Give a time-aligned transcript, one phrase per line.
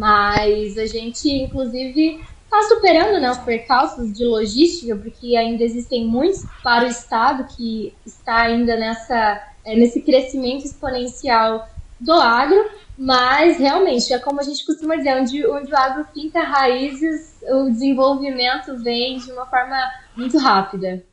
[0.00, 6.42] Mas a gente, inclusive, está superando né, os percalços de logística, porque ainda existem muitos
[6.64, 11.68] para o Estado que está ainda nessa, é, nesse crescimento exponencial
[12.00, 12.64] do agro,
[12.96, 17.68] mas realmente, é como a gente costuma dizer, onde, onde o agro finca raízes, o
[17.68, 19.76] desenvolvimento vem de uma forma
[20.16, 21.04] muito rápida.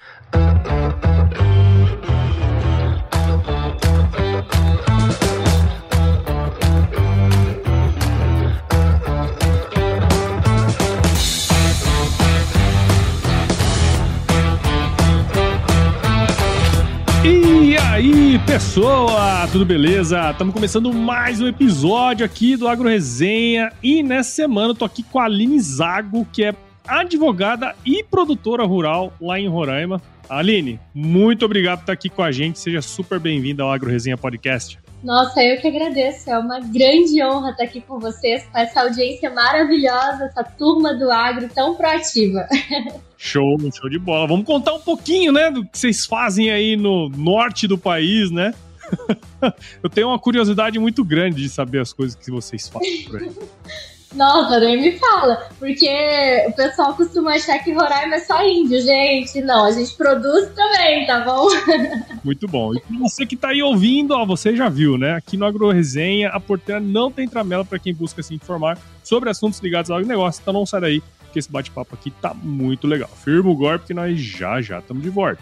[17.97, 19.47] Aí, pessoa?
[19.51, 20.29] Tudo beleza?
[20.29, 25.01] Estamos começando mais um episódio aqui do Agro Resenha e nessa semana eu tô aqui
[25.01, 26.53] com a Aline Zago, que é
[26.87, 29.99] advogada e produtora rural lá em Roraima.
[30.29, 32.59] Aline, muito obrigado por estar aqui com a gente.
[32.59, 34.77] Seja super bem-vinda ao Agro Resenha Podcast.
[35.03, 36.29] Nossa, eu que agradeço.
[36.29, 41.11] É uma grande honra estar aqui com vocês, com essa audiência maravilhosa, essa turma do
[41.11, 42.47] agro tão proativa.
[43.17, 44.27] Show, show de bola.
[44.27, 48.53] Vamos contar um pouquinho, né, do que vocês fazem aí no norte do país, né?
[49.83, 53.31] eu tenho uma curiosidade muito grande de saber as coisas que vocês fazem por aí.
[54.15, 55.49] Nossa, nem me fala.
[55.59, 59.41] Porque o pessoal costuma achar que Roraima é só índio, gente.
[59.41, 61.47] Não, a gente produz também, tá bom?
[62.23, 62.73] Muito bom.
[62.73, 65.15] E você que tá aí ouvindo, ó, você já viu, né?
[65.15, 69.29] Aqui no Agro Resenha, a porteira não tem tramela para quem busca se informar sobre
[69.29, 70.41] assuntos ligados ao negócio.
[70.41, 73.09] Então não sai daí, porque esse bate-papo aqui tá muito legal.
[73.23, 75.41] Firma o golpe que nós já já estamos de volta.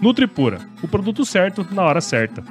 [0.00, 2.42] Nutripura, o produto certo na hora certa.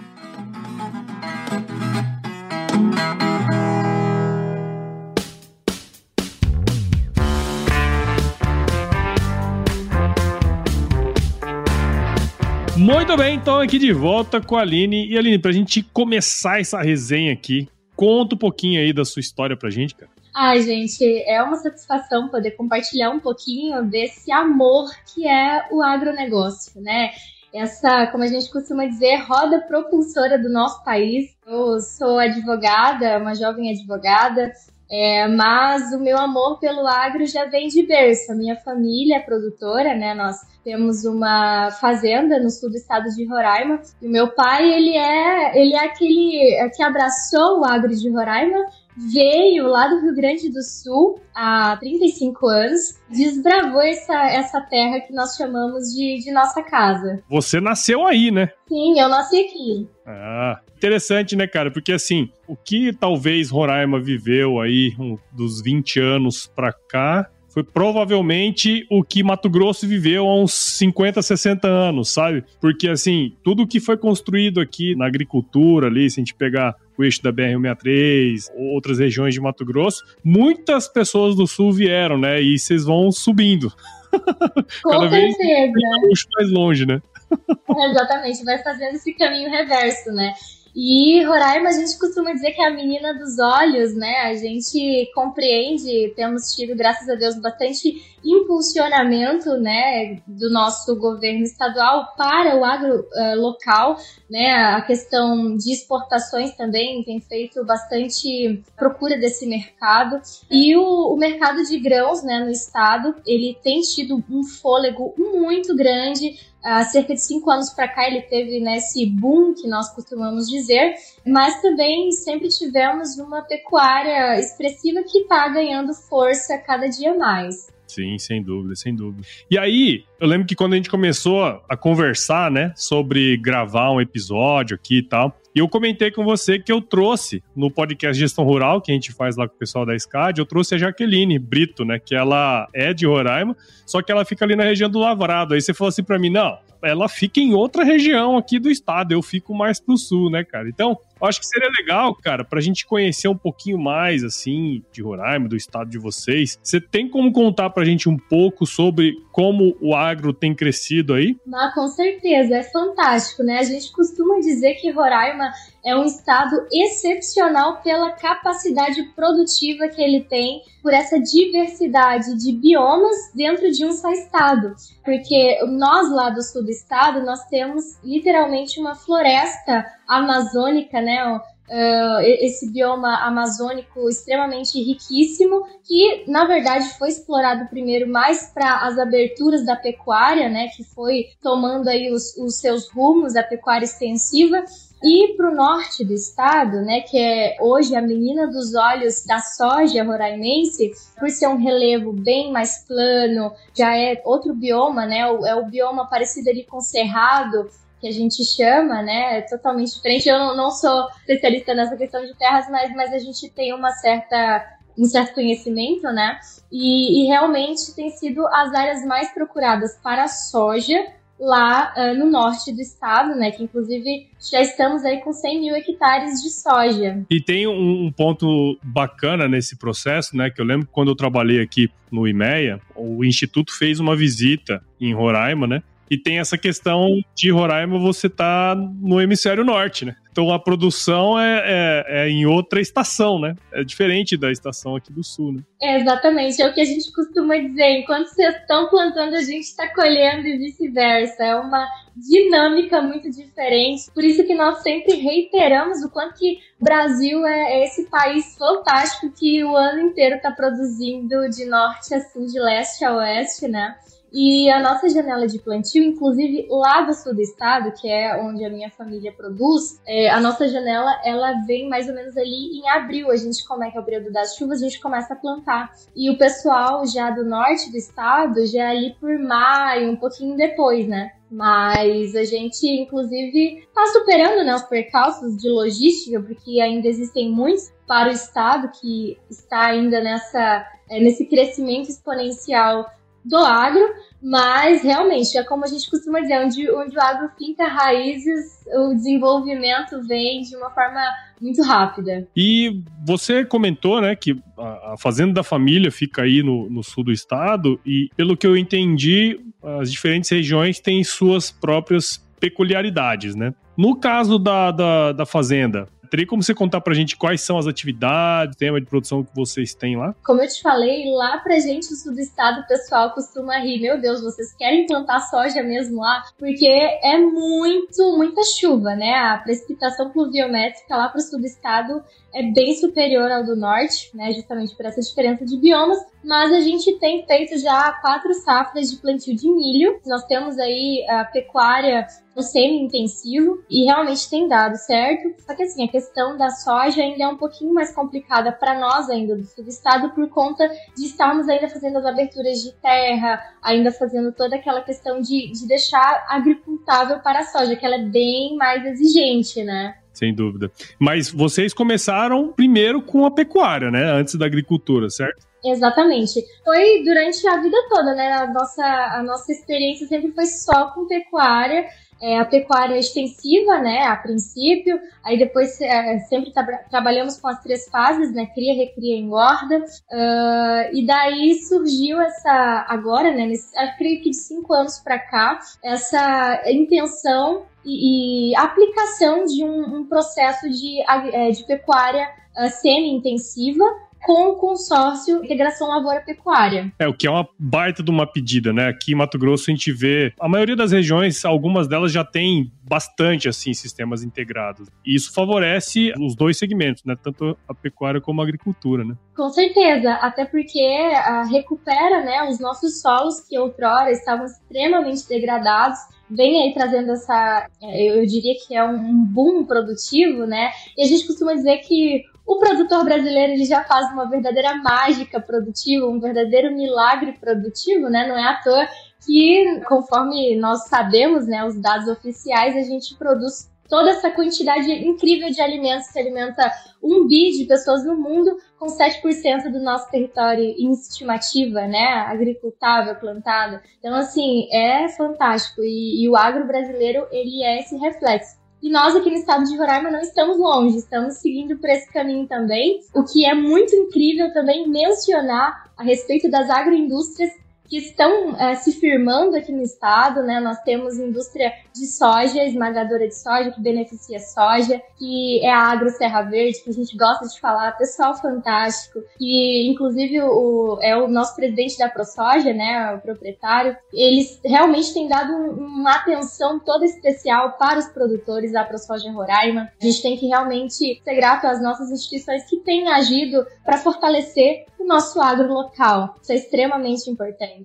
[12.78, 15.08] Muito bem, então aqui de volta com a Aline.
[15.08, 19.58] E Aline, pra gente começar essa resenha aqui, conta um pouquinho aí da sua história
[19.58, 20.12] pra gente, cara.
[20.34, 26.80] Ai, gente, é uma satisfação poder compartilhar um pouquinho desse amor que é o agronegócio,
[26.80, 27.10] né?
[27.54, 31.36] Essa, como a gente costuma dizer, roda propulsora do nosso país.
[31.46, 34.52] Eu sou advogada, uma jovem advogada,
[34.92, 38.32] é, mas o meu amor pelo agro já vem de berço.
[38.32, 40.14] A minha família é produtora, né?
[40.14, 43.80] Nós temos uma fazenda no sul do estado de Roraima.
[44.02, 48.66] E o meu pai, ele é, ele é aquele que abraçou o agro de Roraima
[48.98, 55.14] veio lá do Rio Grande do Sul há 35 anos, desbravou essa, essa terra que
[55.14, 57.24] nós chamamos de, de nossa casa.
[57.30, 58.50] Você nasceu aí, né?
[58.68, 59.88] Sim, eu nasci aqui.
[60.06, 61.72] Ah, interessante, né, cara?
[61.72, 67.64] Porque assim, o que talvez Roraima viveu aí um, dos 20 anos pra cá foi
[67.64, 72.44] provavelmente o que Mato Grosso viveu há uns 50, 60 anos, sabe?
[72.62, 77.04] Porque, assim, tudo que foi construído aqui na agricultura ali, se a gente pegar o
[77.04, 82.42] eixo da BR-163, outras regiões de Mato Grosso, muitas pessoas do sul vieram, né?
[82.42, 83.72] E vocês vão subindo.
[84.84, 85.38] Com Cada certeza.
[85.38, 87.02] vez mais longe, né?
[87.92, 90.34] Exatamente, vai fazendo esse caminho reverso, né?
[90.76, 94.22] E Roraima, a gente costuma dizer que é a menina dos olhos, né?
[94.22, 102.14] A gente compreende, temos tido, graças a Deus, bastante impulsionamento, né, do nosso governo estadual
[102.18, 103.98] para o agro uh, local,
[104.30, 104.52] né?
[104.76, 110.22] A questão de exportações também tem feito bastante procura desse mercado.
[110.52, 115.76] E o, o mercado de grãos, né, no estado, ele tem tido um fôlego muito
[115.76, 119.94] grande há cerca de cinco anos para cá ele teve né, esse boom que nós
[119.94, 120.96] costumamos dizer,
[121.26, 127.68] mas também sempre tivemos uma pecuária expressiva que está ganhando força cada dia mais.
[127.90, 129.28] Sim, sem dúvida, sem dúvida.
[129.50, 134.00] E aí, eu lembro que quando a gente começou a conversar, né, sobre gravar um
[134.00, 138.46] episódio aqui e tal, e eu comentei com você que eu trouxe no podcast Gestão
[138.46, 141.40] Rural, que a gente faz lá com o pessoal da SCAD, eu trouxe a Jaqueline
[141.40, 141.98] Brito, né?
[141.98, 145.56] Que ela é de Roraima, só que ela fica ali na região do Lavrado.
[145.56, 149.12] Aí você falou assim para mim: não, ela fica em outra região aqui do estado,
[149.12, 150.70] eu fico mais pro sul, né, cara?
[150.70, 150.98] Então,
[151.28, 155.56] acho que seria legal, cara, pra gente conhecer um pouquinho mais, assim, de Roraima, do
[155.56, 156.60] estado de vocês.
[156.62, 161.38] Você tem como contar pra gente um pouco sobre como o agro tem crescido aí?
[161.54, 163.60] Ah, com certeza, é fantástico, né?
[163.60, 165.52] A gente costuma dizer que Roraima
[165.86, 173.16] é um estado excepcional pela capacidade produtiva que ele tem, por essa diversidade de biomas
[173.34, 174.76] dentro de um só estado.
[175.04, 181.40] Porque nós lá do sul do estado, nós temos literalmente uma floresta amazônica, né?
[181.72, 188.98] Uh, esse bioma amazônico extremamente riquíssimo, que na verdade foi explorado primeiro mais para as
[188.98, 194.66] aberturas da pecuária, né, que foi tomando aí os, os seus rumos, a pecuária extensiva,
[195.04, 199.38] e para o norte do estado, né, que é hoje a menina dos olhos da
[199.38, 205.56] soja roraimense, por ser um relevo bem mais plano, já é outro bioma, né, é
[205.56, 210.30] o bioma parecido ali com cerrado, que a gente chama, né, é totalmente diferente.
[210.30, 213.92] Eu não, não sou especialista nessa questão de terras, mas, mas a gente tem uma
[213.92, 216.38] certa um certo conhecimento, né?
[216.70, 220.98] E, e realmente tem sido as áreas mais procuradas para a soja
[221.40, 223.50] lá uh, no norte do estado, né?
[223.50, 227.24] Que inclusive já estamos aí com 100 mil hectares de soja.
[227.30, 230.50] E tem um, um, ponto bacana nesse processo, né?
[230.50, 235.14] Que eu lembro quando eu trabalhei aqui no IMEA, o Instituto fez uma visita em
[235.14, 235.82] Roraima, né?
[236.10, 240.16] E tem essa questão de Roraima você tá no hemisfério norte, né?
[240.32, 243.56] Então a produção é, é, é, em outra estação, né?
[243.74, 245.62] É diferente da estação aqui do sul, né?
[245.82, 248.00] É, exatamente, é o que a gente costuma dizer.
[248.00, 251.44] Enquanto vocês estão plantando, a gente está colhendo e vice-versa.
[251.44, 251.86] É uma
[252.16, 254.10] dinâmica muito diferente.
[254.14, 258.56] Por isso que nós sempre reiteramos o quanto que o Brasil é, é esse país
[258.58, 263.68] fantástico que o ano inteiro está produzindo de norte a sul, de leste a oeste,
[263.68, 263.96] né?
[264.32, 268.64] E a nossa janela de plantio, inclusive lá do sul do estado, que é onde
[268.64, 272.88] a minha família produz, é, a nossa janela ela vem mais ou menos ali em
[272.90, 273.32] abril.
[273.32, 275.92] A gente começa é o período das chuvas, a gente começa a plantar.
[276.16, 280.56] E o pessoal já do norte do estado já é ali por maio, um pouquinho
[280.56, 281.32] depois, né?
[281.50, 287.92] Mas a gente, inclusive, está superando né, os percalços de logística, porque ainda existem muitos
[288.08, 293.10] para o estado que está ainda nessa, é, nesse crescimento exponencial
[293.50, 294.06] do agro,
[294.42, 299.16] mas realmente, é como a gente costuma dizer, onde, onde o agro finca raízes, o
[299.16, 301.20] desenvolvimento vem de uma forma
[301.60, 302.48] muito rápida.
[302.56, 307.24] E você comentou, né, que a, a fazenda da família fica aí no, no sul
[307.24, 309.60] do estado, e pelo que eu entendi,
[310.00, 313.74] as diferentes regiões têm suas próprias peculiaridades, né?
[313.98, 317.88] No caso da, da, da fazenda, Teria como você contar pra gente quais são as
[317.88, 320.36] atividades, tema de produção que vocês têm lá?
[320.46, 324.00] Como eu te falei, lá pra gente, no sul do estado, o pessoal costuma rir.
[324.00, 326.44] Meu Deus, vocês querem plantar soja mesmo lá?
[326.58, 329.34] Porque é muito, muita chuva, né?
[329.34, 334.52] A precipitação pluviométrica lá pro sul do estado é bem superior ao do norte, né?
[334.54, 336.20] Justamente por essa diferença de biomas.
[336.44, 340.20] Mas a gente tem feito já quatro safras de plantio de milho.
[340.26, 345.54] Nós temos aí a pecuária no semi-intensivo e realmente tem dado certo.
[345.66, 349.30] Só que assim, a questão da soja ainda é um pouquinho mais complicada para nós
[349.30, 353.62] ainda do sul do estado por conta de estarmos ainda fazendo as aberturas de terra,
[353.82, 358.24] ainda fazendo toda aquela questão de, de deixar agricultável para a soja, que ela é
[358.24, 360.16] bem mais exigente, né?
[360.34, 360.92] Sem dúvida.
[361.20, 364.24] Mas vocês começaram primeiro com a pecuária, né?
[364.24, 365.68] Antes da agricultura, certo?
[365.84, 366.62] Exatamente.
[366.84, 368.52] Foi durante a vida toda, né?
[368.54, 372.06] A nossa, a nossa experiência sempre foi só com pecuária
[372.42, 377.82] é, a pecuária extensiva, né, a princípio, aí depois é, sempre tra trabalhamos com as
[377.82, 384.42] três fases, né, cria, recria, engorda, uh, e daí surgiu essa, agora, né, nesse, creio
[384.42, 390.90] que de cinco anos para cá, essa intenção e, e aplicação de um, um processo
[390.90, 391.22] de,
[391.54, 394.04] é, de pecuária uh, semi-intensiva,
[394.44, 397.12] com o consórcio Integração Lavoura Pecuária.
[397.20, 399.08] É, o que é uma baita de uma pedida, né?
[399.08, 402.92] Aqui em Mato Grosso a gente vê, a maioria das regiões, algumas delas já tem
[403.04, 405.08] bastante assim sistemas integrados.
[405.26, 407.36] E isso favorece os dois segmentos, né?
[407.42, 409.36] Tanto a pecuária como a agricultura, né?
[409.56, 416.20] Com certeza, até porque uh, recupera, né, os nossos solos que outrora estavam extremamente degradados
[416.50, 420.92] vem aí trazendo essa, é, eu diria que é um boom produtivo, né?
[421.18, 425.60] E a gente costuma dizer que o produtor brasileiro ele já faz uma verdadeira mágica
[425.60, 428.48] produtiva, um verdadeiro milagre produtivo, né?
[428.48, 429.08] Não é à toa
[429.44, 435.72] que, conforme nós sabemos, né, os dados oficiais, a gente produz toda essa quantidade incrível
[435.72, 436.92] de alimentos que alimenta
[437.24, 443.34] um bi de pessoas no mundo, com 7% do nosso território em estimativa, né, agricultável,
[443.34, 444.00] plantado.
[444.20, 446.04] Então, assim, é fantástico.
[446.04, 448.79] E, e o agro brasileiro, ele é esse reflexo.
[449.02, 452.68] E nós aqui no estado de Roraima não estamos longe, estamos seguindo por esse caminho
[452.68, 457.72] também, o que é muito incrível também mencionar a respeito das agroindústrias
[458.10, 460.80] que estão é, se firmando aqui no estado, né?
[460.80, 466.30] Nós temos indústria de soja, esmagadora de soja, que beneficia soja, que é a Agro
[466.32, 471.48] Serra Verde, que a gente gosta de falar, pessoal fantástico, que inclusive o, é o
[471.48, 473.36] nosso presidente da ProSoja, né?
[473.36, 474.18] O proprietário.
[474.34, 480.12] Eles realmente têm dado uma atenção toda especial para os produtores da ProSoja Roraima.
[480.20, 485.06] A gente tem que realmente ser grato às nossas instituições que têm agido para fortalecer
[485.20, 486.56] o nosso agro local.
[486.62, 487.99] Isso é extremamente importante.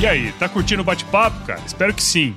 [0.00, 1.60] E aí, tá curtindo o bate-papo, cara?
[1.66, 2.36] Espero que sim.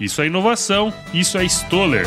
[0.00, 2.06] Isso é inovação, isso é Stoller.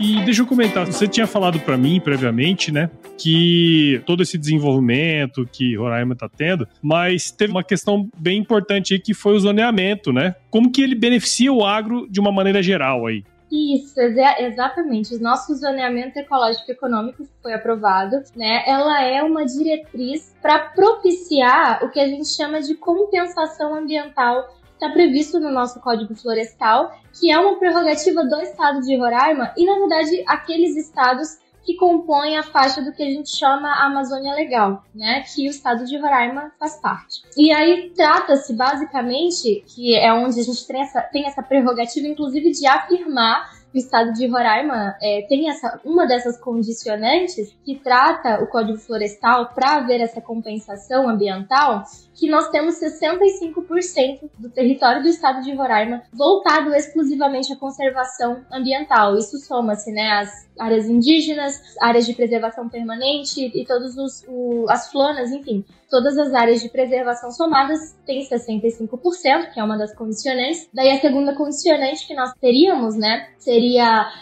[0.00, 5.48] E deixa eu comentar, você tinha falado para mim previamente, né, que todo esse desenvolvimento
[5.52, 10.12] que Roraima está tendo, mas teve uma questão bem importante aí que foi o zoneamento,
[10.12, 10.34] né?
[10.50, 13.22] Como que ele beneficia o agro de uma maneira geral aí?
[13.50, 15.14] Isso, exatamente.
[15.14, 18.62] O nosso zoneamento ecológico econômico foi aprovado, né?
[18.66, 24.90] Ela é uma diretriz para propiciar o que a gente chama de compensação ambiental está
[24.90, 29.74] previsto no nosso Código Florestal, que é uma prerrogativa do estado de Roraima e, na
[29.74, 31.36] verdade, aqueles estados
[31.68, 35.84] que compõem a faixa do que a gente chama Amazônia Legal, né, que o estado
[35.84, 37.20] de Roraima faz parte.
[37.36, 42.52] E aí trata-se basicamente, que é onde a gente tem essa, tem essa prerrogativa, inclusive,
[42.52, 48.46] de afirmar o estado de Roraima é, tem essa, uma dessas condicionantes que trata o
[48.46, 51.84] Código Florestal para haver essa compensação ambiental,
[52.14, 59.16] que nós temos 65% do território do estado de Roraima voltado exclusivamente à conservação ambiental.
[59.16, 63.96] Isso soma-se né, as áreas indígenas, áreas de preservação permanente e todas
[64.68, 69.94] as flonas, enfim, todas as áreas de preservação somadas têm 65%, que é uma das
[69.94, 70.68] condicionantes.
[70.72, 73.67] Daí a segunda condicionante que nós teríamos, né, seria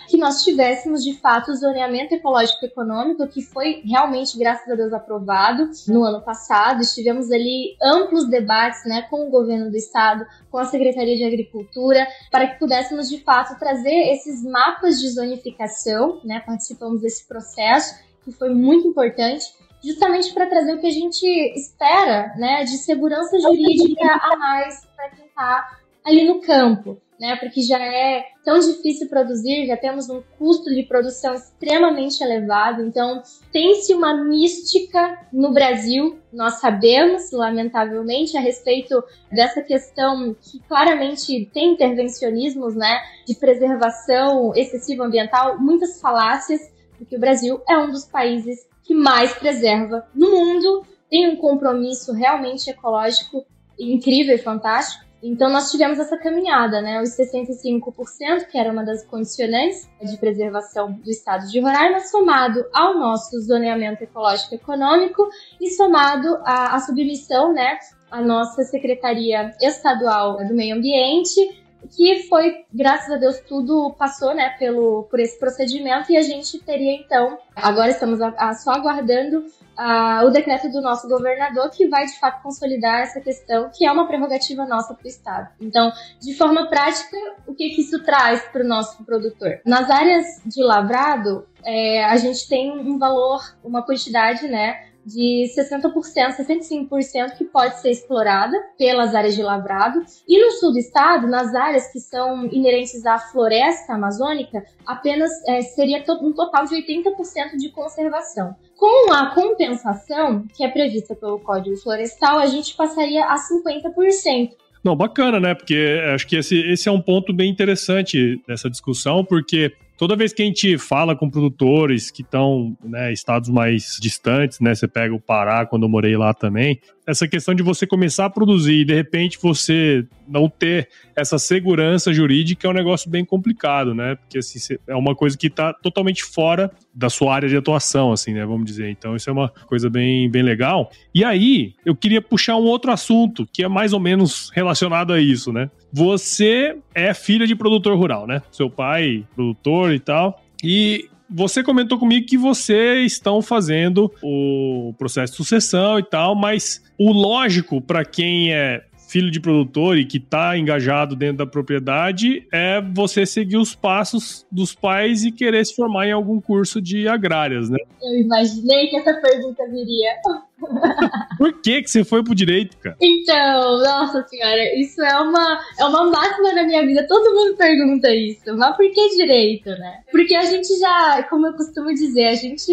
[0.09, 4.93] que nós tivéssemos de fato o zoneamento ecológico econômico, que foi realmente, graças a Deus,
[4.93, 6.81] aprovado no ano passado.
[6.81, 12.07] Estivemos ali amplos debates, né, com o governo do estado, com a Secretaria de Agricultura,
[12.31, 18.33] para que pudéssemos de fato trazer esses mapas de zonificação, né, participamos desse processo que
[18.33, 19.45] foi muito importante
[19.83, 21.25] justamente para trazer o que a gente
[21.55, 27.63] espera, né, de segurança jurídica a mais para quem está ali no campo, né, porque
[27.63, 33.95] já é tão difícil produzir, já temos um custo de produção extremamente elevado, então tem-se
[33.95, 42.75] uma mística no Brasil, nós sabemos, lamentavelmente, a respeito dessa questão que claramente tem intervencionismos,
[42.75, 46.61] né, de preservação excessiva ambiental, muitas falácias,
[46.99, 52.13] porque o Brasil é um dos países que mais preserva no mundo, tem um compromisso
[52.13, 53.45] realmente ecológico
[53.79, 55.06] incrível e fantástico.
[55.23, 57.01] Então nós tivemos essa caminhada, né?
[57.01, 62.99] Os 65%, que era uma das condicionantes de preservação do estado de Roraima, somado ao
[62.99, 65.29] nosso zoneamento ecológico econômico
[65.61, 67.79] e somado à, à submissão, né,
[68.11, 74.51] à nossa Secretaria Estadual do Meio Ambiente, que foi, graças a Deus, tudo passou, né,
[74.59, 79.45] pelo, por esse procedimento e a gente teria então, agora estamos a, a, só aguardando
[79.77, 83.93] a, o decreto do nosso governador que vai de fato consolidar essa questão, que é
[83.93, 85.49] uma prerrogativa nossa para o Estado.
[85.61, 87.17] Então, de forma prática,
[87.47, 89.61] o que, que isso traz para o nosso produtor?
[89.65, 95.93] Nas áreas de lavrado, é, a gente tem um valor, uma quantidade, né, de 60%,
[96.37, 100.01] 65% que pode ser explorada pelas áreas de lavrado.
[100.27, 105.63] E no sul do estado, nas áreas que são inerentes à floresta amazônica, apenas é,
[105.63, 108.57] seria um total de 80% de conservação.
[108.77, 114.51] Com a compensação, que é prevista pelo Código Florestal, a gente passaria a 50%.
[114.83, 115.55] Não, bacana, né?
[115.55, 120.33] Porque acho que esse, esse é um ponto bem interessante dessa discussão, porque toda vez
[120.33, 124.75] que a gente fala com produtores que estão né, estados mais distantes, né?
[124.75, 128.31] Você pega o Pará, quando eu morei lá também, essa questão de você começar a
[128.31, 133.95] produzir e de repente você não ter essa segurança jurídica é um negócio bem complicado,
[133.95, 134.17] né?
[134.17, 134.59] Porque assim,
[134.89, 138.45] é uma coisa que está totalmente fora da sua área de atuação, assim, né?
[138.45, 138.91] Vamos dizer.
[138.91, 140.91] Então, isso é uma coisa bem, bem legal.
[141.15, 145.21] E aí, eu queria puxar um outro assunto que é mais ou menos relacionado a
[145.21, 145.71] isso, né?
[145.93, 148.43] Você é filha de produtor rural, né?
[148.51, 150.43] Seu pai, produtor e tal.
[150.63, 156.83] E você comentou comigo que vocês estão fazendo o processo de sucessão e tal, mas
[156.99, 162.47] o lógico para quem é filho de produtor e que está engajado dentro da propriedade
[162.53, 167.07] é você seguir os passos dos pais e querer se formar em algum curso de
[167.07, 167.79] agrárias, né?
[168.03, 170.11] Eu imaginei que essa pergunta viria.
[171.37, 172.97] Por que que você foi pro direito, cara?
[173.01, 177.07] Então, nossa senhora, isso é uma, é uma máxima na minha vida.
[177.07, 178.57] Todo mundo pergunta isso.
[178.57, 180.01] Mas por que direito, né?
[180.11, 182.73] Porque a gente já, como eu costumo dizer, a gente,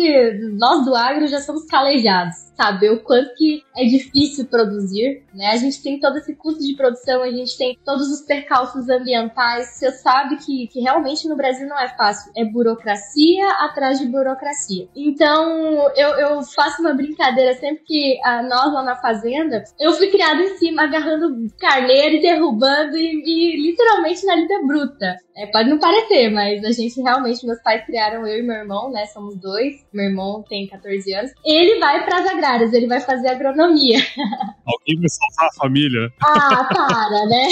[0.57, 5.47] nós do agro já somos calejados saber o quanto que é difícil produzir, né?
[5.47, 9.67] A gente tem todo esse custo de produção, a gente tem todos os percalços ambientais.
[9.75, 12.31] Você sabe que, que realmente no Brasil não é fácil.
[12.35, 14.87] É burocracia atrás de burocracia.
[14.95, 19.93] Então, eu, eu faço uma brincadeira sempre que a, ah, nós lá na fazenda, eu
[19.93, 25.17] fui criada em cima, agarrando carneiro e derrubando e, e literalmente na lida bruta.
[25.35, 28.91] É, pode não parecer, mas a gente realmente, meus pais criaram eu e meu irmão,
[28.91, 29.05] né?
[29.07, 29.83] Somos dois.
[29.91, 31.31] Meu irmão tem 14 anos.
[31.43, 33.97] Ele vai para as agrárias, ele vai fazer agronomia.
[34.65, 36.13] Alguém vai salvar a família.
[36.21, 37.47] Ah, para, né?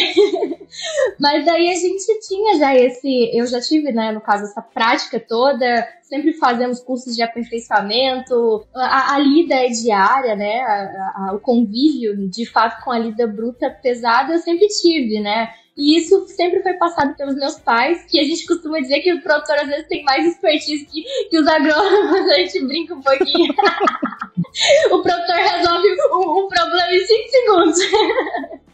[1.19, 3.31] mas daí a gente tinha já esse.
[3.33, 5.87] Eu já tive, né, no caso, essa prática toda.
[6.03, 8.65] Sempre fazemos cursos de aperfeiçoamento.
[8.75, 10.61] A, a lida é diária, né?
[10.61, 15.53] A, a, o convívio, de fato, com a lida bruta pesada, eu sempre tive, né?
[15.77, 19.21] E isso sempre foi passado pelos meus pais, que a gente costuma dizer que o
[19.21, 23.53] produtor às vezes tem mais expertise que, que os agrônomos, a gente brinca um pouquinho.
[24.91, 27.79] o produtor resolve um, um problema em 5 segundos.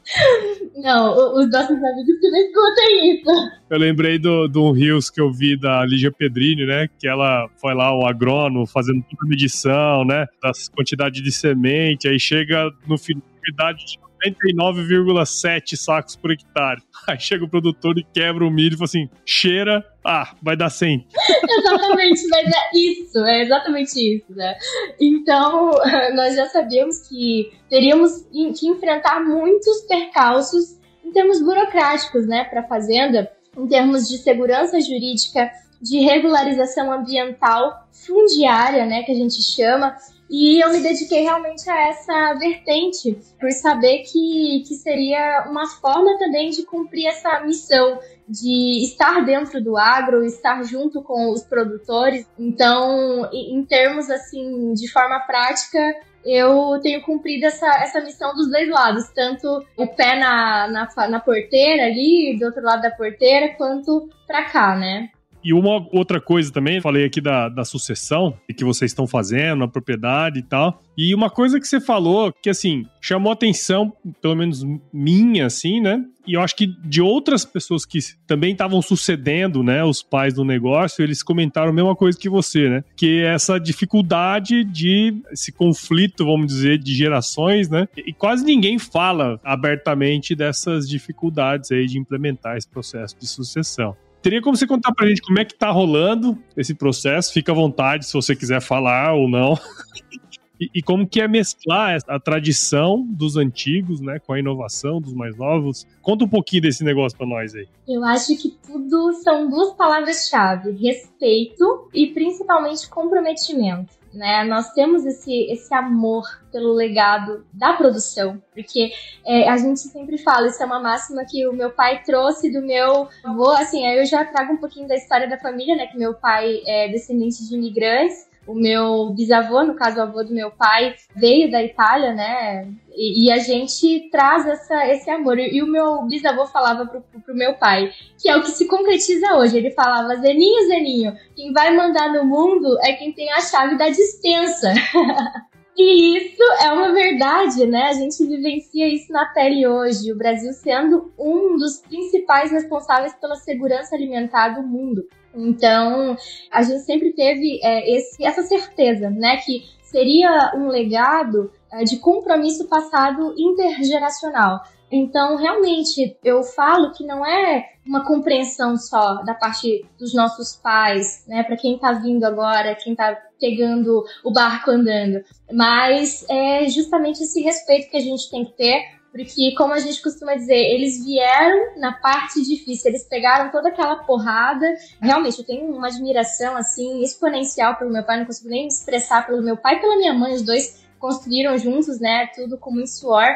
[0.75, 3.51] Não, os nossos amigos que não escutem isso.
[3.69, 6.87] Eu lembrei do, do Rios que eu vi da Lígia Pedrini, né?
[6.99, 10.25] Que ela foi lá, o agrônomo, fazendo toda a medição, né?
[10.41, 13.99] Das quantidades de semente, aí chega no final, quantidade de
[14.31, 16.81] 99,7 sacos por hectare.
[17.07, 20.69] Aí chega o produtor e quebra o milho e fala assim: cheira, ah, vai dar
[20.69, 21.05] 100.
[21.59, 24.55] exatamente, mas é isso, é exatamente isso, né?
[25.01, 25.71] Então,
[26.15, 32.67] nós já sabíamos que teríamos que enfrentar muitos percalços em termos burocráticos, né, para a
[32.67, 39.95] fazenda, em termos de segurança jurídica, de regularização ambiental fundiária, né, que a gente chama,
[40.29, 46.17] e eu me dediquei realmente a essa vertente, por saber que, que seria uma forma
[46.17, 52.27] também de cumprir essa missão de estar dentro do agro, estar junto com os produtores.
[52.37, 55.79] Então, em termos assim, de forma prática,
[56.25, 61.19] eu tenho cumprido essa, essa missão dos dois lados, tanto o pé na, na, na
[61.21, 65.09] porteira ali, do outro lado da porteira, quanto para cá, né?
[65.43, 69.67] E uma outra coisa também, falei aqui da, da sucessão que vocês estão fazendo, a
[69.67, 70.81] propriedade e tal.
[70.97, 76.03] E uma coisa que você falou que, assim, chamou atenção, pelo menos minha, assim, né?
[76.25, 80.43] E eu acho que de outras pessoas que também estavam sucedendo, né, os pais do
[80.43, 82.83] negócio, eles comentaram a mesma coisa que você, né?
[82.97, 87.87] Que é essa dificuldade de, esse conflito, vamos dizer, de gerações, né?
[87.95, 93.95] E quase ninguém fala abertamente dessas dificuldades aí de implementar esse processo de sucessão.
[94.21, 97.31] Teria como você contar pra gente como é que tá rolando esse processo?
[97.31, 99.57] Fica à vontade se você quiser falar ou não.
[100.59, 105.13] E, e, como que é mesclar a tradição dos antigos, né, com a inovação dos
[105.13, 105.85] mais novos?
[106.01, 107.67] Conta um pouquinho desse negócio para nós aí.
[107.87, 113.93] Eu acho que tudo são duas palavras-chave: respeito e principalmente comprometimento.
[114.13, 114.43] Né?
[114.45, 118.91] Nós temos esse, esse amor pelo legado da produção, porque
[119.25, 122.61] é, a gente sempre fala, isso é uma máxima que o meu pai trouxe do
[122.61, 125.97] meu avô, assim, aí eu já trago um pouquinho da história da família, né, que
[125.97, 130.49] meu pai é descendente de imigrantes, o meu bisavô, no caso o avô do meu
[130.49, 132.71] pai, veio da Itália, né?
[132.95, 135.37] E, e a gente traz essa, esse amor.
[135.37, 138.65] E, e, o meu bisavô falava pro, pro meu pai, que é o que se
[138.67, 139.57] concretiza hoje.
[139.57, 143.89] Ele falava, Zeninho, Zeninho, quem vai mandar no mundo é quem tem a chave da
[143.89, 144.73] dispensa.
[145.79, 147.83] E isso é uma verdade, né?
[147.83, 150.11] A gente vivencia isso na pele hoje.
[150.11, 155.07] O Brasil sendo um dos principais responsáveis pela segurança alimentar do mundo.
[155.37, 156.17] Então,
[156.51, 161.97] a gente sempre teve é, esse, essa certeza, né, que seria um legado é, de
[161.97, 164.61] compromisso passado intergeracional.
[164.91, 171.25] Então, realmente, eu falo que não é uma compreensão só da parte dos nossos pais,
[171.27, 177.21] né, para quem está vindo agora, quem está pegando o barco andando, mas é justamente
[177.21, 181.03] esse respeito que a gente tem que ter porque, como a gente costuma dizer, eles
[181.03, 184.65] vieram na parte difícil, eles pegaram toda aquela porrada.
[185.01, 189.25] Realmente, eu tenho uma admiração, assim, exponencial pelo meu pai, não consigo nem me expressar
[189.25, 192.89] pelo meu pai e pela minha mãe, os dois construíram juntos, né, tudo com muito
[192.89, 193.27] suor.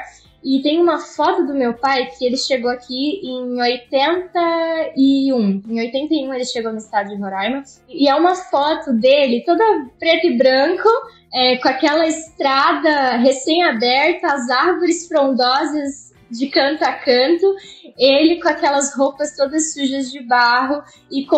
[0.43, 5.62] E tem uma foto do meu pai que ele chegou aqui em 81.
[5.69, 7.62] Em 81 ele chegou no estado de Roraima.
[7.88, 9.63] E é uma foto dele toda
[10.00, 10.89] preto e branco,
[11.32, 17.56] é, com aquela estrada recém-aberta, as árvores frondosas de canto a canto,
[17.98, 21.36] ele com aquelas roupas todas sujas de barro e com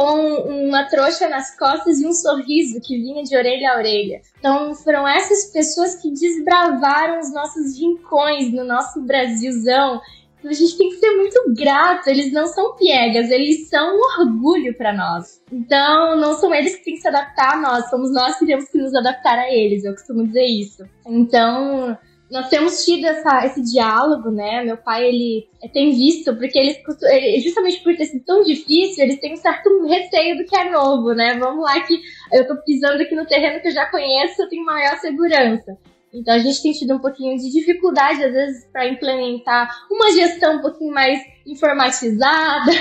[0.67, 4.21] uma trouxa nas costas e um sorriso que vinha de orelha a orelha.
[4.39, 9.99] Então foram essas pessoas que desbravaram os nossos rincões no nosso Brasilzão
[10.43, 12.09] então, a gente tem que ser muito grato.
[12.09, 15.41] Eles não são piegas, eles são um orgulho para nós.
[15.49, 18.69] Então, não são eles que têm que se adaptar a nós, somos nós que temos
[18.69, 19.85] que nos adaptar a eles.
[19.85, 20.83] Eu costumo dizer isso.
[21.07, 21.97] Então,
[22.33, 24.63] nós temos tido essa, esse diálogo, né?
[24.63, 29.33] Meu pai, ele tem visto, porque eles, justamente por ter sido tão difícil, eles têm
[29.33, 31.37] um certo receio do que é novo, né?
[31.37, 34.65] Vamos lá que eu tô pisando aqui no terreno que eu já conheço, eu tenho
[34.65, 35.77] maior segurança.
[36.11, 40.57] Então a gente tem tido um pouquinho de dificuldade, às vezes, para implementar uma gestão
[40.57, 42.71] um pouquinho mais informatizada,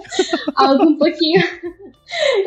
[0.56, 1.42] algo um pouquinho.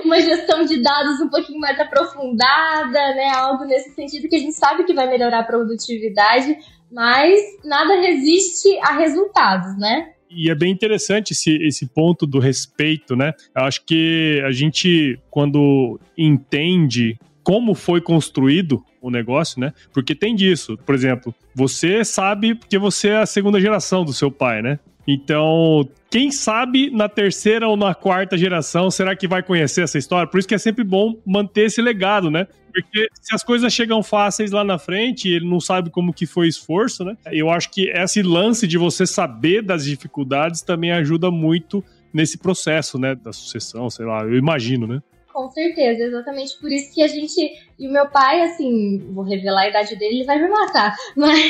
[0.04, 3.30] Uma gestão de dados um pouquinho mais aprofundada, né?
[3.36, 6.58] Algo nesse sentido que a gente sabe que vai melhorar a produtividade,
[6.92, 10.12] mas nada resiste a resultados, né?
[10.30, 13.34] E é bem interessante esse, esse ponto do respeito, né?
[13.56, 19.72] Eu acho que a gente, quando entende como foi construído o negócio, né?
[19.94, 20.78] Porque tem disso.
[20.84, 24.80] Por exemplo, você sabe porque você é a segunda geração do seu pai, né?
[25.08, 30.28] Então, quem sabe na terceira ou na quarta geração será que vai conhecer essa história?
[30.28, 32.48] Por isso que é sempre bom manter esse legado, né?
[32.74, 36.48] Porque se as coisas chegam fáceis lá na frente, ele não sabe como que foi
[36.48, 37.16] esforço, né?
[37.32, 42.98] Eu acho que esse lance de você saber das dificuldades também ajuda muito nesse processo,
[42.98, 45.02] né, da sucessão, sei lá, eu imagino, né?
[45.36, 47.52] Com certeza, exatamente por isso que a gente.
[47.78, 50.96] E o meu pai, assim, vou revelar a idade dele, ele vai me matar.
[51.14, 51.42] Mas,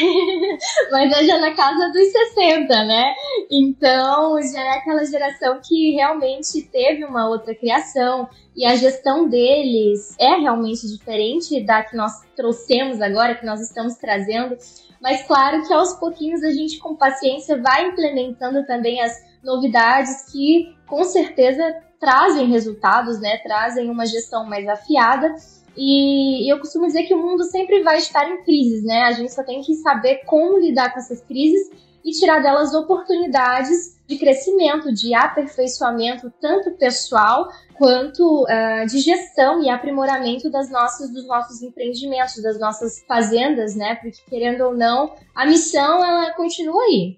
[0.89, 3.13] mas é já na casa dos 60, né?
[3.51, 8.27] Então já é aquela geração que realmente teve uma outra criação.
[8.55, 13.93] E a gestão deles é realmente diferente da que nós trouxemos agora, que nós estamos
[13.97, 14.57] trazendo.
[14.99, 20.75] Mas claro que aos pouquinhos a gente, com paciência, vai implementando também as novidades que
[20.87, 23.37] com certeza trazem resultados, né?
[23.39, 25.33] Trazem uma gestão mais afiada.
[25.75, 29.01] E eu costumo dizer que o mundo sempre vai estar em crises, né?
[29.01, 31.71] A gente só tem que saber como lidar com essas crises
[32.03, 39.69] e tirar delas oportunidades de crescimento, de aperfeiçoamento, tanto pessoal quanto uh, de gestão e
[39.69, 43.95] aprimoramento das nossas, dos nossos empreendimentos, das nossas fazendas, né?
[43.95, 47.17] Porque querendo ou não, a missão ela continua aí.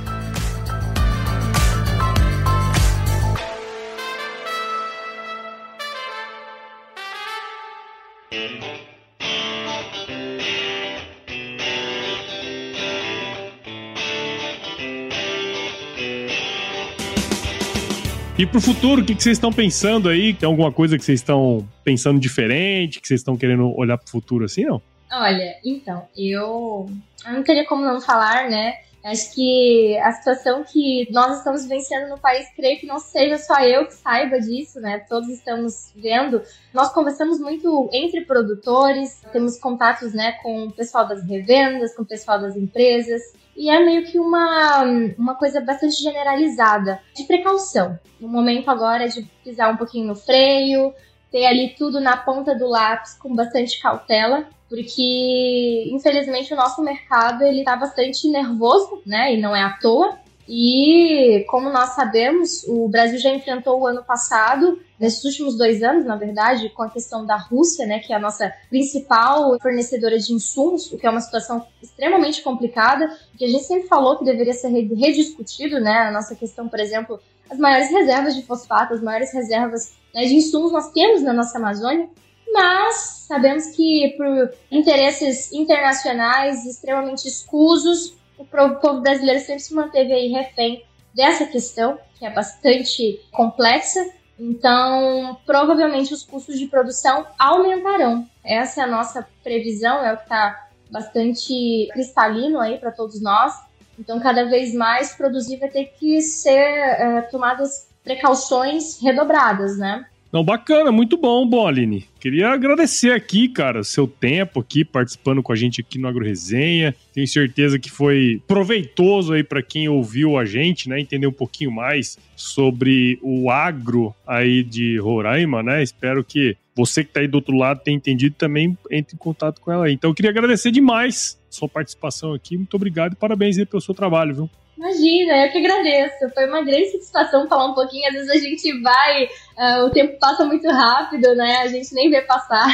[18.37, 20.33] E pro futuro, o que, vocês estão pensando aí?
[20.33, 24.45] Tem alguma coisa que vocês estão pensando diferente, que vocês estão querendo olhar pro futuro
[24.45, 24.81] assim, não?
[25.11, 26.89] Olha, então, eu,
[27.25, 28.75] eu não teria como não falar, né?
[29.03, 33.59] Acho que a situação que nós estamos vivenciando no país, creio que não seja só
[33.61, 34.99] eu que saiba disso, né?
[35.09, 36.41] Todos estamos vendo.
[36.73, 42.05] Nós conversamos muito entre produtores, temos contatos, né, com o pessoal das revendas, com o
[42.05, 43.21] pessoal das empresas.
[43.55, 44.83] E é meio que uma,
[45.17, 47.99] uma coisa bastante generalizada de precaução.
[48.19, 50.93] No momento agora de pisar um pouquinho no freio,
[51.31, 57.43] ter ali tudo na ponta do lápis com bastante cautela, porque infelizmente o nosso mercado
[57.43, 59.35] ele tá bastante nervoso, né?
[59.35, 60.17] E não é à toa.
[60.47, 66.05] E como nós sabemos, o Brasil já enfrentou o ano passado, nesses últimos dois anos,
[66.05, 70.33] na verdade, com a questão da Rússia, né, que é a nossa principal fornecedora de
[70.33, 73.07] insumos, o que é uma situação extremamente complicada,
[73.37, 77.19] que a gente sempre falou que deveria ser rediscutido, né, a nossa questão, por exemplo,
[77.49, 81.57] as maiores reservas de fosfato, as maiores reservas né, de insumos nós temos na nossa
[81.57, 82.09] Amazônia,
[82.47, 90.27] mas sabemos que por interesses internacionais extremamente escusos, o povo brasileiro sempre se manteve aí
[90.29, 93.99] refém dessa questão, que é bastante complexa.
[94.39, 98.27] Então, provavelmente os custos de produção aumentarão.
[98.43, 103.53] Essa é a nossa previsão, é o que está bastante cristalino aí para todos nós.
[103.99, 110.05] Então, cada vez mais produzir vai ter que ser é, tomadas precauções redobradas, né?
[110.31, 112.05] Não, bacana, muito bom, Aline.
[112.19, 116.95] Queria agradecer aqui, cara, seu tempo aqui participando com a gente aqui no Agro Resenha.
[117.13, 121.69] Tenho certeza que foi proveitoso aí para quem ouviu a gente, né, entender um pouquinho
[121.69, 125.83] mais sobre o agro aí de Roraima, né?
[125.83, 129.59] Espero que você que tá aí do outro lado tenha entendido também entre em contato
[129.59, 129.93] com ela aí.
[129.93, 132.55] Então eu queria agradecer demais sua participação aqui.
[132.55, 134.49] Muito obrigado e parabéns aí pelo seu trabalho, viu?
[134.81, 136.27] Imagina, eu que agradeço.
[136.33, 138.07] Foi uma grande satisfação falar um pouquinho.
[138.07, 141.57] Às vezes a gente vai, uh, o tempo passa muito rápido, né?
[141.57, 142.67] A gente nem vê passar.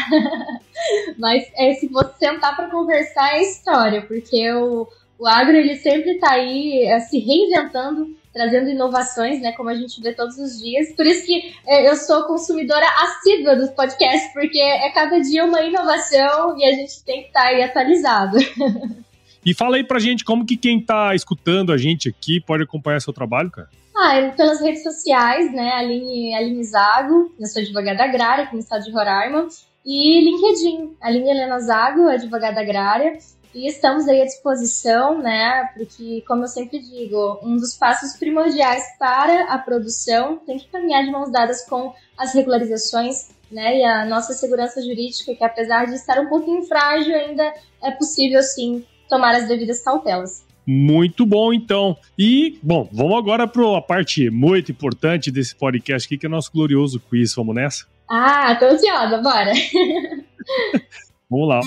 [1.20, 4.88] Mas é, se você sentar para conversar é história, porque o,
[5.20, 9.52] o agro ele sempre está aí uh, se reinventando, trazendo inovações, né?
[9.52, 10.96] Como a gente vê todos os dias.
[10.96, 15.62] Por isso que uh, eu sou consumidora assídua dos podcasts, porque é cada dia uma
[15.62, 18.38] inovação e a gente tem que estar tá aí atualizado.
[19.46, 23.00] E fala aí pra gente como que quem tá escutando a gente aqui pode acompanhar
[23.00, 23.70] seu trabalho, cara.
[23.96, 25.72] Ah, é pelas redes sociais, né?
[25.72, 29.48] Aline, Aline Zago, eu sou advogada agrária aqui no estado de Roraima.
[29.84, 33.18] E LinkedIn, Aline Helena Zago, advogada agrária.
[33.56, 35.68] E estamos aí à disposição, né?
[35.76, 41.04] Porque, como eu sempre digo, um dos passos primordiais para a produção tem que caminhar
[41.04, 43.80] de mãos dadas com as regularizações, né?
[43.80, 48.44] E a nossa segurança jurídica, que apesar de estar um pouquinho frágil, ainda é possível
[48.44, 50.46] sim tomar as devidas cautelas.
[50.66, 51.96] Muito bom, então.
[52.20, 56.32] E, bom, vamos agora para a parte muito importante desse podcast aqui, que é o
[56.32, 57.34] nosso glorioso quiz.
[57.34, 57.86] Vamos nessa?
[58.10, 59.54] Ah, tô ansiosa, bora!
[61.30, 61.62] vamos lá.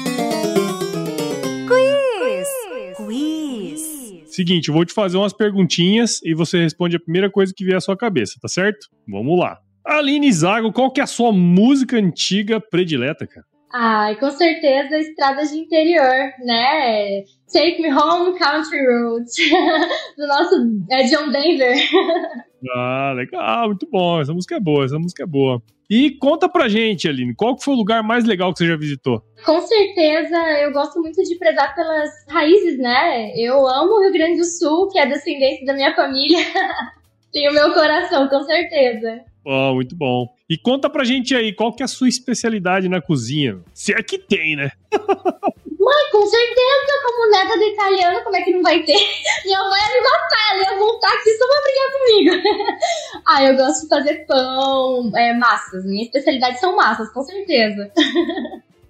[1.67, 2.49] Quiz!
[2.97, 3.81] Quiz!
[4.27, 7.79] Seguinte, eu vou te fazer umas perguntinhas e você responde a primeira coisa que vier
[7.79, 8.89] à sua cabeça, tá certo?
[9.09, 9.59] Vamos lá.
[9.85, 13.47] Aline Zago, qual que é a sua música antiga predileta, cara?
[13.73, 17.23] Ai, com certeza estradas de interior, né?
[17.53, 19.35] Take Me Home Country Roads,
[20.19, 20.55] do nosso
[20.91, 21.77] é, John Denver.
[22.75, 24.21] ah, legal, muito bom.
[24.21, 25.63] Essa música é boa, essa música é boa.
[25.89, 29.23] E conta pra gente, Aline, qual foi o lugar mais legal que você já visitou?
[29.45, 33.33] Com certeza, eu gosto muito de prezar pelas raízes, né?
[33.37, 36.39] Eu amo o Rio Grande do Sul, que é descendente da minha família.
[37.33, 39.30] Tem o meu coração, com certeza.
[39.45, 40.29] Oh, muito bom.
[40.49, 43.59] E conta pra gente aí, qual que é a sua especialidade na cozinha?
[43.73, 44.71] Se é que tem, né?
[45.81, 48.93] Mãe, com certeza, como neta do italiano, como é que não vai ter?
[49.47, 52.79] Minha mãe ia me matar, ela ia voltar aqui só pra brigar comigo.
[53.27, 55.87] ah, eu gosto de fazer pão, é, massas.
[55.87, 57.91] Minha especialidade são massas, com certeza.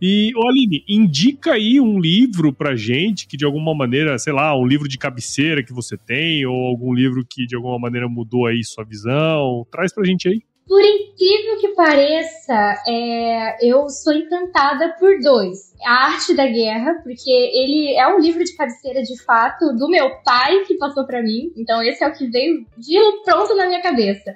[0.01, 4.57] E, ô Aline, indica aí um livro pra gente que de alguma maneira, sei lá,
[4.57, 8.47] um livro de cabeceira que você tem, ou algum livro que de alguma maneira mudou
[8.47, 9.67] aí sua visão.
[9.71, 10.43] Traz pra gente aí.
[10.71, 15.75] Por incrível que pareça, é, eu sou encantada por dois.
[15.85, 20.09] A Arte da Guerra, porque ele é um livro de cabeceira de fato do meu
[20.23, 21.51] pai que passou para mim.
[21.57, 24.33] Então esse é o que veio de pronto na minha cabeça.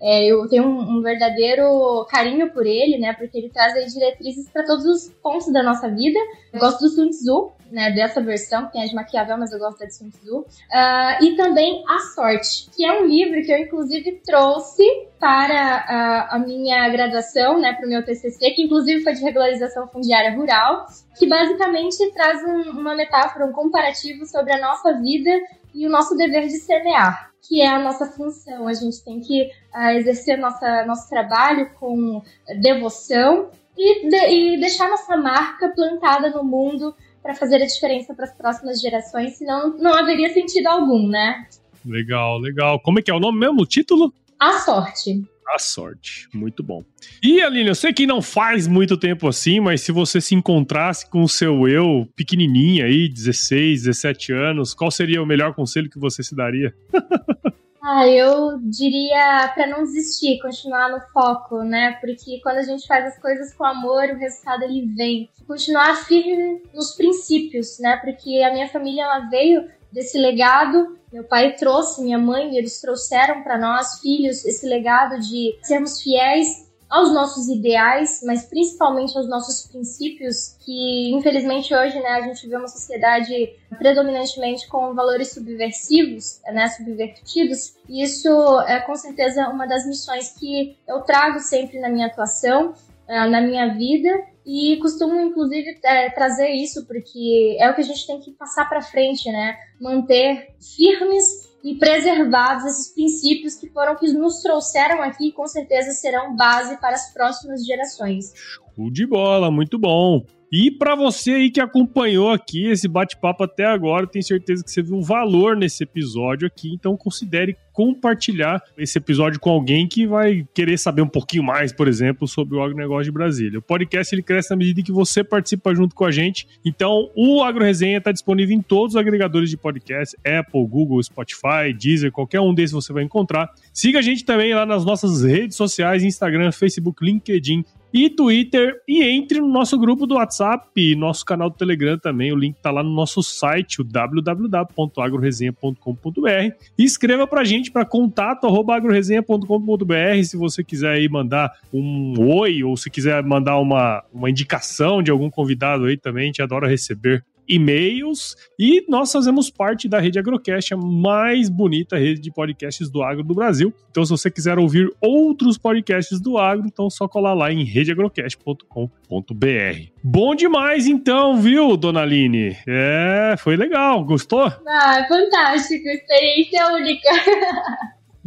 [0.00, 3.14] É, eu tenho um, um, verdadeiro carinho por ele, né?
[3.14, 6.18] Porque ele traz aí diretrizes para todos os pontos da nossa vida.
[6.52, 7.90] Eu gosto do Sun Tzu, né?
[7.92, 10.40] Dessa versão, que tem a de Maquiavel, mas eu gosto da de Sun Tzu.
[10.40, 14.84] Uh, e também A Sorte, que é um livro que eu, inclusive, trouxe
[15.18, 17.72] para a, minha graduação, né?
[17.72, 20.86] Para o meu TCC, que inclusive foi de regularização fundiária rural,
[21.18, 25.30] que basicamente traz um, uma metáfora, um comparativo sobre a nossa vida
[25.76, 28.66] e o nosso dever de semear que é a nossa função.
[28.66, 32.22] A gente tem que uh, exercer nossa, nosso trabalho com
[32.60, 38.24] devoção e, de, e deixar nossa marca plantada no mundo para fazer a diferença para
[38.24, 41.46] as próximas gerações, senão não haveria sentido algum, né?
[41.84, 42.80] Legal, legal.
[42.80, 44.12] Como é que é o nome mesmo, o título?
[44.38, 45.24] A Sorte.
[45.48, 46.28] A sorte.
[46.34, 46.84] Muito bom.
[47.22, 51.08] E, Aline, eu sei que não faz muito tempo assim, mas se você se encontrasse
[51.08, 55.98] com o seu eu pequenininha aí, 16, 17 anos, qual seria o melhor conselho que
[55.98, 56.74] você se daria?
[57.86, 61.96] ah, eu diria para não desistir, continuar no foco, né?
[62.00, 65.30] Porque quando a gente faz as coisas com amor, o resultado ele vem.
[65.46, 67.96] Continuar firme nos princípios, né?
[67.98, 69.64] Porque a minha família ela veio
[69.96, 70.98] desse legado.
[71.10, 76.66] Meu pai trouxe, minha mãe, eles trouxeram para nós, filhos, esse legado de sermos fiéis
[76.88, 82.56] aos nossos ideais, mas principalmente aos nossos princípios, que infelizmente hoje né, a gente vê
[82.56, 88.28] uma sociedade predominantemente com valores subversivos, né, subvertidos, e isso
[88.68, 92.74] é com certeza uma das missões que eu trago sempre na minha atuação,
[93.08, 94.10] eh, na minha vida,
[94.46, 98.68] e costumo, inclusive, é, trazer isso, porque é o que a gente tem que passar
[98.68, 99.56] para frente, né?
[99.80, 105.90] Manter firmes e preservados esses princípios que foram que nos trouxeram aqui e com certeza
[105.90, 108.32] serão base para as próximas gerações.
[108.76, 110.22] Show de bola, muito bom.
[110.52, 114.82] E para você aí que acompanhou aqui esse bate-papo até agora, tenho certeza que você
[114.82, 120.78] viu valor nesse episódio aqui, então considere compartilhar esse episódio com alguém que vai querer
[120.78, 123.58] saber um pouquinho mais, por exemplo, sobre o agronegócio de Brasília.
[123.58, 126.46] O podcast ele cresce na medida que você participa junto com a gente.
[126.64, 131.74] Então, o Agro Resenha está disponível em todos os agregadores de podcast, Apple, Google, Spotify,
[131.76, 133.50] Deezer, qualquer um desses você vai encontrar.
[133.72, 137.64] Siga a gente também lá nas nossas redes sociais, Instagram, Facebook, LinkedIn
[137.96, 142.30] e Twitter e entre no nosso grupo do WhatsApp e nosso canal do Telegram também.
[142.30, 146.54] O link está lá no nosso site, o www.agroresenha.com.br.
[146.76, 152.90] Escreva para a gente para contato@agroresenha.com.br se você quiser aí mandar um oi ou se
[152.90, 156.24] quiser mandar uma, uma indicação de algum convidado aí também.
[156.24, 161.96] A gente adora receber e-mails e nós fazemos parte da rede Agrocast, a mais bonita
[161.96, 163.72] rede de podcasts do agro do Brasil.
[163.90, 167.64] Então, se você quiser ouvir outros podcasts do agro, então é só colar lá em
[167.64, 169.90] redeagrocast.com.br.
[170.02, 172.56] Bom demais, então, viu, dona Aline?
[172.66, 174.04] É, foi legal.
[174.04, 174.44] Gostou?
[174.44, 175.88] Ah, fantástico.
[175.88, 177.08] Experiência única.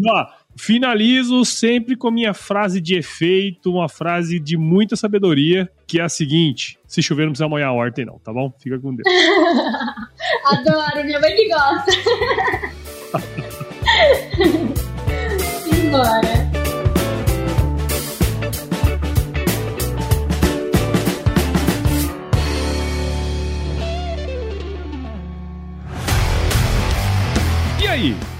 [0.08, 0.25] Ó,
[0.60, 6.10] Finalizo sempre com minha frase de efeito, uma frase de muita sabedoria, que é a
[6.10, 8.52] seguinte: se chover, não precisa molhar a horta, não, tá bom?
[8.60, 9.08] Fica com Deus.
[10.43, 11.91] Adoro, minha mãe que gosta.
[15.74, 16.50] Embora.
[27.82, 28.13] E aí,